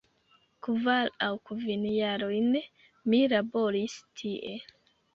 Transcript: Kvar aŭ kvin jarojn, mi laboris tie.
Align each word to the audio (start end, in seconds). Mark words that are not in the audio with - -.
Kvar 0.67 1.11
aŭ 1.25 1.29
kvin 1.51 1.85
jarojn, 1.97 2.51
mi 3.15 3.23
laboris 3.37 4.03
tie. 4.21 4.61